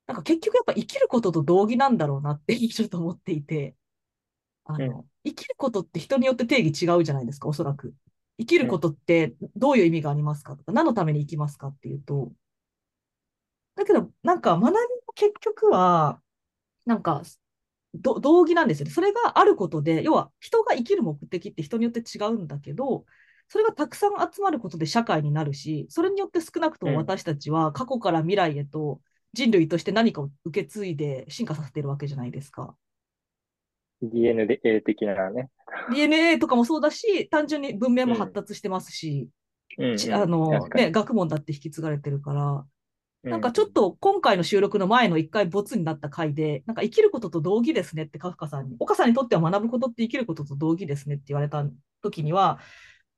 [0.07, 3.75] なんか結局やっぱ生きることと同義なんだろうなってちょっと思っていて、
[4.65, 7.93] あの、う生きることって人によって定義違うじゃないですか、おそらく。
[8.39, 12.31] 生きることってどういう意味がありますかとか、何のために生きますかっていうと、
[13.75, 14.79] だけど、なんか学びも
[15.15, 16.21] 結局は、
[16.85, 17.23] なんか、
[17.95, 18.91] ど同義なんですよね。
[18.91, 23.05] それがあることで、要は人が生きる目的って人によって違うんだけど、
[23.47, 28.99] それがたくさん集まることで社会になるし、それによって少なくともうん私たちは過去から未来へと
[29.33, 32.75] 人類として何かを受け継いで進化させてるわけじゃないですか。
[34.01, 35.49] DNA 的なね。
[35.93, 39.29] DNA とかもそうだし、単純に文明も発達してますし、
[39.77, 39.97] うん、うん。
[39.97, 42.65] ちあのね、学問だって引き継がれてるから、
[43.23, 51.65] うなんかちょっと今回の収録の前の一回ボツになった回で、なんか生きることと同義ですねってカフカさんに、岡さんにとっては学ぶことって生きることと同義ですねって言われた
[52.01, 52.59] 時には、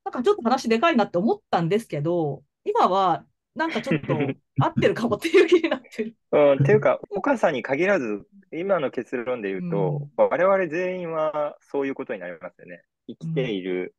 [0.06, 4.14] なんかちょっと話でかいなって思ったんですけど、今はなんかちょっと
[4.62, 6.16] 合ってるかもっていう気になってる。
[6.32, 12.84] うん、っていうか、岡さんに限らず、今の結論で言うと、我々全員はそういうことになりますよね。
[13.08, 13.96] 生きている。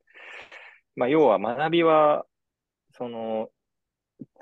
[0.94, 2.24] まあ、要は学びは、
[2.92, 3.50] その、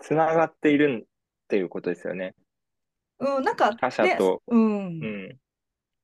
[0.02, 2.34] つながっているっていうことですよね。
[3.18, 4.88] うん、なんか、他者とね、うんう。
[4.88, 5.38] ん。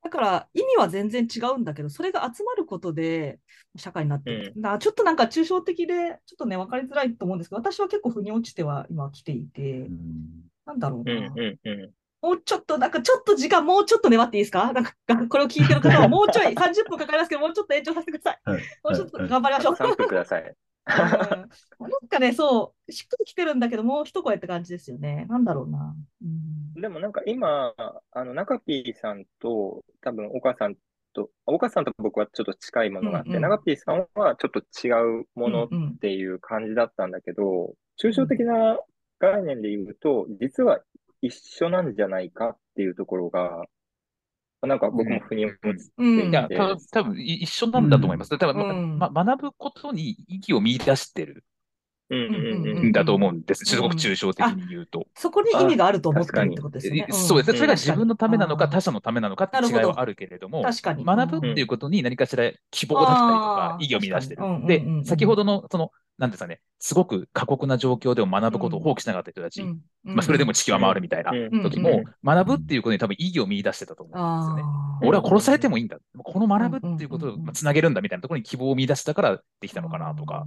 [0.03, 3.39] だから意味は全然違うんだけど、それが集まることで
[3.77, 4.53] 社会になってる。
[4.57, 9.89] だからちょっとなんか抽象的で、ちょっとね、分かりづらいと思うんですけど、私は結構腑に落ちては今来ていて、
[10.67, 11.33] なんだろううん、な。
[11.35, 11.91] うん、うん。
[12.23, 14.73] もうちょっと、なんかちょっと時間、もうちょっと粘っていいですか？
[14.73, 14.95] なんか、
[15.29, 18.41] これを聞いてる方はもうちょい、30分かかりますけど、もうちょっと延長させてください。
[18.45, 18.63] はい。
[18.85, 19.75] もうちょっと頑張りましょう。
[19.75, 20.43] 3分ください。
[20.43, 20.57] うん
[20.91, 21.49] なん
[22.09, 25.27] かね、そう、しっくりきてるんだけど、もう一声って感じですよね。
[25.29, 25.95] なんだろうな。
[26.23, 27.75] うんでもなんか今、
[28.13, 30.77] あの、中 P さんと、多分岡さん
[31.13, 38.79] と、岡さんと僕はちょっと近いものがあって、うんうん中 P さんはちょっと違うものうんうんっていう感じだったんだけど、抽象的な
[39.19, 40.81] 概念で言うと、実は
[41.23, 43.65] 一緒なんじゃないかっていうところが、
[44.63, 48.39] なんか僕も腑に落ちてうんいや、いて、たぶん多分い一緒なんだと思います。
[48.39, 51.45] 多分うんまま学ぶことに意義を見出してる
[52.93, 53.61] だと思うんです。
[53.61, 55.07] うんすごく抽象的に言うと。
[55.15, 57.07] そこに意味があると思ってるってことですよね。
[57.09, 57.53] えそうです。
[57.53, 57.59] ね。
[57.59, 61.05] それが自分のためなのか、他者のためなのかって違いはあるけれども、確かに。
[61.05, 64.43] 学ぶっていうことに何かしら希望だったりとか意義を見出してる。
[64.67, 74.63] で先ほどの、その、なんですかね、すごく過酷な状況でも学ぶことを放棄しなかった人たち、うんまあ、それでも地球は回るみたいな時も、学ぶっていうことに多分意義を見出してたと思うんですよね。
[75.09, 75.97] 俺は殺されてもいいんだ。
[76.19, 80.47] この学ぶっていうことをつなげるんだみたいなところに希望を見出したからできたのかなとか、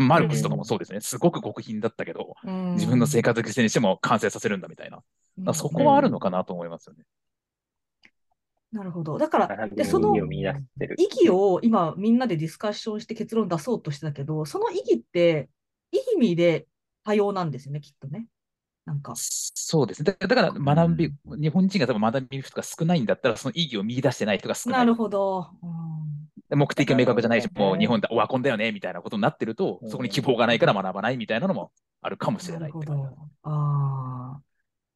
[0.00, 1.00] マルクスとかもそうですね。
[1.00, 4.96] すごく極貧だったけど、うん自分の生活犠牲にしても完成させるんだみたいな。
[4.96, 5.04] だか
[5.46, 7.04] らそこはあるのかなと思いますよね。
[8.72, 9.18] なるほど。
[9.18, 15.48] だから、でそのに意義を今みんなでディスカッションして結論出そうとしてたけど、その意義って、
[15.90, 16.66] いい意味で
[17.04, 18.26] 多様なんですよね、きっとね。
[18.84, 19.14] なんか。
[19.16, 20.16] そうですね。
[20.20, 24.78] だだから学び、日本人が多分学び人が少ないんだったら、その意義を見出してない人が少ない。
[24.78, 25.50] なるほど。
[25.62, 26.19] うんで
[26.56, 33.18] 目的が明確じゃないし、もう日本でオワコンだよねみたいなことになってると、うんそこに希望がないから学ばないみたいなのもあるかもしれないって感じど。
[33.42, 34.40] ああ。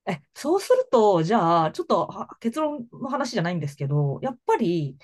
[0.07, 4.97] え、そうすると、じゃあ、ちょっとは結論の話じゃないんですけど、やっぱり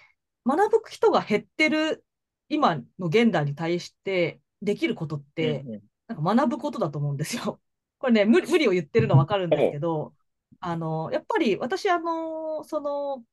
[0.47, 2.05] 学ぶ人が減ってる
[2.49, 5.65] 今の現代に対してできることって、
[6.07, 7.61] なんか学ぶことだと思うんですよ。
[7.99, 10.15] これね、無理無理を言ってるのはわかるんですけど、
[10.61, 13.25] あの、やっぱり私、あの、その、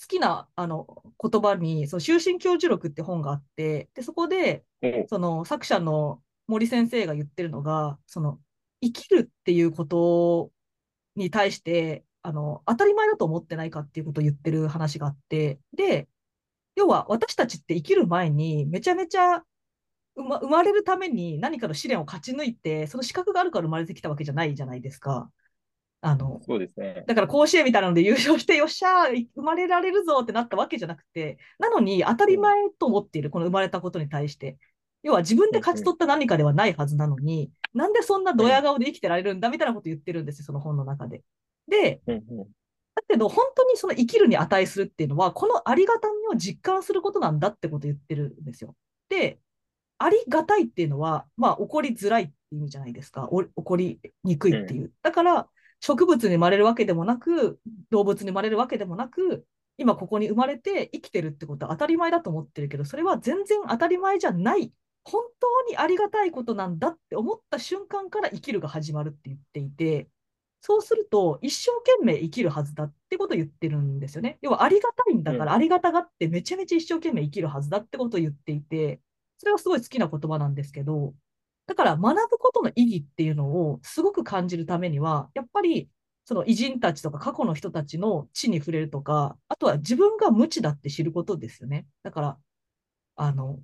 [0.00, 8.40] 好きなあの言葉に、その終身教授録って本があって、で、そこで、おその作者の森先生が言ってるのが、その
[8.80, 10.52] 生きるっていうこと
[11.16, 16.08] に対して、あの、当たり前だと思ってないかっていうことを言ってる話があって、で、
[16.76, 19.44] 要は私たちって生きる前にめちゃめちゃ
[20.16, 25.30] 生ま、生まれるために何かの試練を勝ち抜いて、その資格があるから生まれてきたわけじゃないじゃないですか。
[26.04, 27.04] あの、そうですね。
[27.06, 34.58] だから甲子園みたいなので優勝して、よっしゃー、生まれられるぞってなったわけじゃなくて、なのに当たり前と思っている、この生まれたことに対して。
[35.04, 41.22] 要は自分で勝ち取った何かではないはずなのに、なんでそんなドヤ顔で生きてられるんだみたいなこと言ってるんですよ、その本の中で。
[41.68, 42.14] で、だ
[43.08, 48.74] けど本当にその生きるに値するっていうのは、このありがたみを実感することなんだってことを言ってるんですよ。
[49.08, 49.38] で、
[49.98, 53.28] ありがたいっていうのは、まあ、起こりづらいっていう意味じゃないですか。
[53.30, 54.92] お起こりにくいっていう。
[55.02, 55.48] だから、
[55.82, 57.58] 植物に生まれるわけでもなく、
[57.90, 59.44] 動物に生まれるわけでもなく、
[59.78, 70.08] 今ここに生まれて生きてるってことは当たり前だと思ってるけど、それは全然当たり前じゃない、本当にありがたいことなんだって思った瞬間から生きるが始まるって言っていて、
[70.60, 74.38] そうすると一生懸命生きるはずだってことを言ってるんですよね。
[74.40, 79.00] 要はありがたいんだから、うんありがたがってめちゃめちゃ一生懸命生きるはずだってことを言っていて、
[79.38, 81.14] それはすごい好きな言葉なんですけど、
[81.72, 85.88] だから学ぶことの意義っていうのをすごく感じるためには、やっぱり
[86.26, 91.86] その偉人たちとか過去の人たちの地に触れるとか、あとは自分が無知だって知ることですよね。
[92.02, 92.38] だから、
[93.16, 93.58] あの、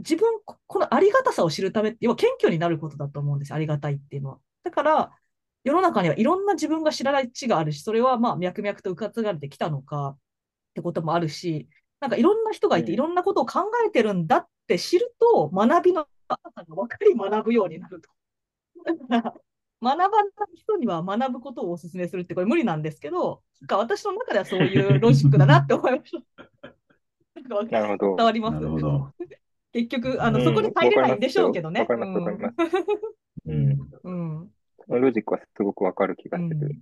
[0.00, 3.56] 自分、ここのありがたさを知るためって、要は謙虚になることだと思うんですよ。
[3.56, 4.38] ありがたいっていうのは。
[4.64, 5.12] だから、
[5.64, 10.18] 世の中にはいろんな自分が知らない地があるし、それはまあ脈々と受け継がれてきたのかっ
[10.74, 11.68] てこともあるし、
[12.00, 18.10] なんかいろんな人がいて、うんいろんなことを考えてるんだって知ると、学びの深さが分かり学ぶようになると。
[18.84, 26.42] だから学ばない人には学ぶことをお勧めするってこれ無理なんですけど、なんか私の中ではそういうロジックだなって思いました。
[27.70, 28.16] なるほど。
[28.16, 28.54] 伝わります？
[28.54, 29.12] なるほど。
[29.72, 31.80] 結局、あの、うんそこに入れないんでしょうけどね。
[31.80, 33.46] わかりますよわかります、わかります。
[33.46, 33.70] ううんん。
[34.04, 34.40] うん。
[34.40, 34.50] うん。
[34.86, 36.76] そのロジックはすごくわかる気がする。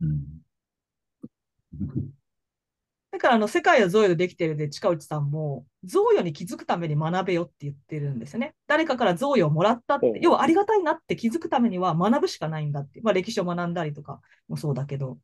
[0.00, 0.44] うんうん。
[3.14, 8.56] だから、あの、世界は贈与でできているで、近内さんも、贈与に気づくために学べよって言ってるんですよね。
[8.66, 13.00] 誰かから贈与をもらったって要はありがたいなって気づくためには学ぶしかないんだって。
[13.02, 15.18] まあ、歴史を学んだりとかもそうだけど、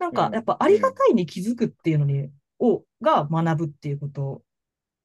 [0.00, 4.42] なんかう、んやっぱありがたいに気づくっていうのに、を、が学ぶっていうこと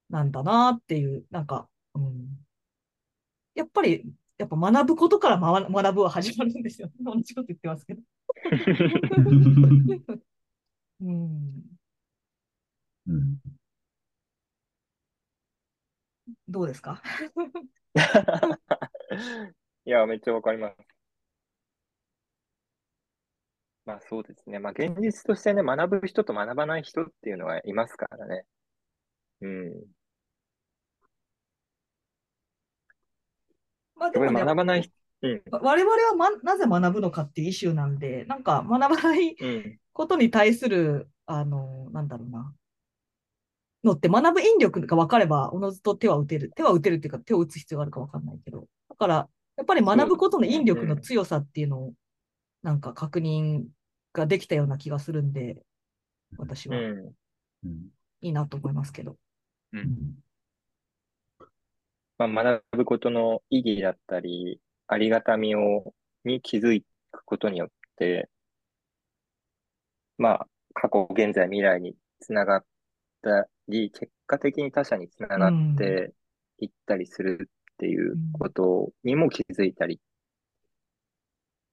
[0.09, 2.27] なんだなっていう、なんか、うん。
[3.53, 4.03] やっぱり、
[4.39, 6.89] やっぱ学ぶことから学学ぶは始まるんですよ。
[6.99, 8.01] 同じこと言ってますけど。
[11.01, 11.54] うん。
[13.07, 13.39] うん。
[16.47, 17.01] どうですか？
[19.85, 20.95] いや、めっちゃわかります。
[23.85, 24.59] まあそうですね。
[24.59, 28.45] まあ現実としてね、学ぶ人と学ばない人っていうのはいますからね。
[29.41, 29.73] うん。
[33.95, 35.41] まあでもね学ばない人、うん。
[35.51, 39.79] 我々は、ま、なぜ学ぶのかっていうイシューなんで、なんか学ばないうん。
[39.93, 42.53] ことに対する、あの、なんだろうな、
[43.85, 46.51] のって学ぶ引力が分かれば、おのずと手は打てる。
[46.55, 48.67] 手は打てるっていうか、手を打つ必要があるか分かんないけど。
[48.89, 51.93] だから、やっぱり学ぶことの引力の強さっていうのを、
[52.63, 53.65] なんか確認
[54.11, 55.61] ができたような気がするんで、
[56.37, 56.77] 私は
[58.21, 59.17] いいなと思いますけど。
[59.71, 60.15] うん
[62.17, 65.93] まあ学ぶことの意義だったり、ありがたみを、
[66.23, 68.29] に気づくことによって、
[70.17, 72.65] まあ過去、現在、未来につながっ
[73.21, 76.13] たり、結果的に他者につながって
[76.60, 79.99] いったりするっていうことにも気づいたり、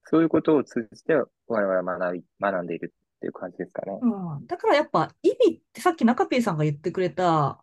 [0.05, 3.99] そういうことを通じて我々は学び、学んでいるっていう感じですかね。
[4.03, 7.63] うん、だからやっぱ意味ってさっき中 P さんが言ってくれた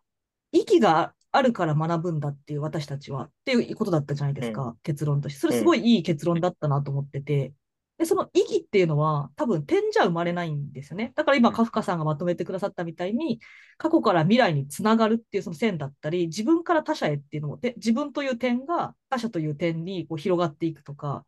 [0.52, 5.40] 意義があるから学ぶんだっていう私たちはっていうことだったじゃないですか、結論として。
[5.40, 7.52] それすごいいい結論だったなと思ってて。
[8.00, 11.12] で、その意義っていうのは多分点じゃ生まれないんですよね。
[11.16, 13.40] だから今カフカさんがまとめてくださったみたいに
[13.76, 21.26] 過去から未来につながるっていうその線だったり、自分から他者へっていうのも、で自分という点が他者という点にこう広がっていくとか、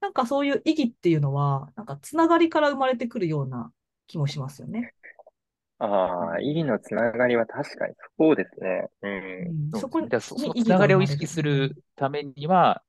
[0.00, 3.70] なんかそういう意義っていうのは、なんかつながりから生まれてくるような
[4.08, 4.94] 気もしますよね。
[5.78, 8.88] ああ、意義のつながりは確かにそうですね。
[9.02, 9.72] うん。
[9.72, 12.82] うんそこにそそのつながりを意識するためには、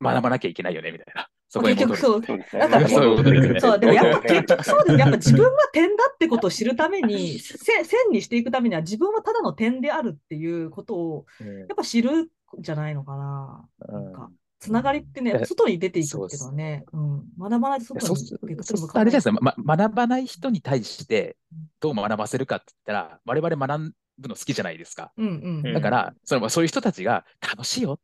[0.00, 1.28] 学ばなきゃいけないよね、みたいな。
[1.48, 1.90] そこに戻る。
[1.90, 2.24] 結局そう。
[2.24, 2.60] そうですね。
[2.62, 4.98] だからそうですねそう、でもやっぱ 結局そうです。
[4.98, 12.28] やっぱ自分は点だってことを知るために、 せ線にしていくためには自分はただの点であるっていうことをうんやっぱ知るん
[12.58, 13.68] じゃないのかな。
[13.88, 14.30] うんなんか、
[14.60, 21.36] つながりってね、え外に出ていくっていうのはね、うん、学ばないと外にそうすベクトそうするル向かないとあれじゃないですか、ま、学ばない人に対して
[21.80, 25.12] どう学ばせるかって言ったら、我々学ぶの好きじゃないですか。
[25.16, 28.00] うんうんうんだから、そのそういう人たちが楽しいよ、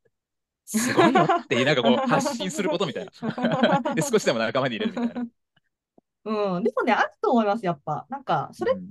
[0.65, 3.95] すごいよっていう、なんかこう 発信することみたいな。
[3.95, 5.27] で、少しでも仲間に入れるみたいな。
[6.57, 8.07] うん、でもね、あると思います、やっぱ。
[8.09, 8.89] なんか、それうん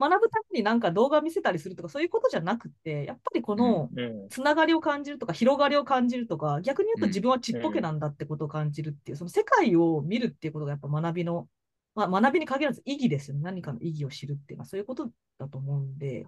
[0.00, 4.28] 学ぶためになんか動画見せたりするとか、そういうことじゃなくて、やっぱりこのうん。
[4.28, 11.48] つながりを感じるとか、広がりを感じるとか、逆に言うとうん自分はちっぽけなんだってことを感じるっていう、その世界を見るっていうことがやっぱ学びの、
[11.96, 13.42] まあ、学びに限らず意義ですよね。
[13.42, 16.26] 何かの意義を知るっていうのは、そういうことだと思うんで、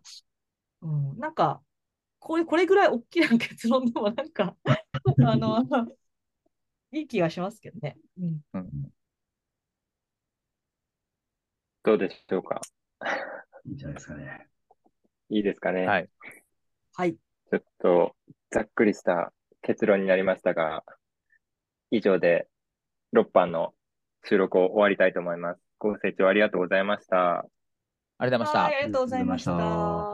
[0.82, 1.62] うん、なんか、
[2.21, 4.55] これ、これぐらい大きな結論でもなんか、
[5.27, 5.64] あの、
[6.93, 7.97] いい気がしますけどね。
[8.18, 8.41] うん。
[8.55, 8.71] うん
[11.83, 12.61] どうでしょうか？
[13.64, 14.49] いいんじゃないですかね。
[15.31, 15.87] いいですかね？
[15.87, 16.11] はい。
[16.95, 17.14] はい。
[17.14, 18.14] ちょっと
[18.51, 20.85] ざっくりした結論になりましたが、
[21.91, 22.49] 以上で
[23.14, 23.73] 6班の
[24.25, 25.61] 収録を終わりたいと思います。
[25.79, 27.47] ご清聴ありがとうございました。
[28.18, 28.75] ありがとうございましたはい、。
[28.75, 30.09] ありがとうございました。